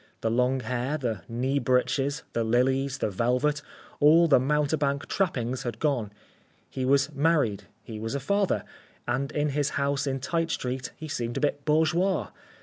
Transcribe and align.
The 0.21 0.31
long 0.31 0.61
hair, 0.61 0.97
the 0.97 1.21
knee 1.29 1.59
breeches, 1.59 2.23
the 2.33 2.43
lilies, 2.43 2.97
the 2.97 3.11
velvet, 3.11 3.61
all 3.99 4.27
the 4.27 4.39
mountebank 4.39 5.05
trappings 5.07 5.61
had 5.61 5.77
gone. 5.77 6.11
He 6.71 6.85
was 6.85 7.13
married, 7.13 7.65
he 7.83 7.99
was 7.99 8.15
a 8.15 8.19
father, 8.19 8.63
and 9.07 9.31
in 9.31 9.49
his 9.49 9.69
house 9.77 10.07
in 10.07 10.19
Tite 10.19 10.49
street 10.49 10.91
he 10.97 11.07
seemed 11.07 11.37
a 11.37 11.39
bit 11.39 11.65
bourgeois. 11.65 12.29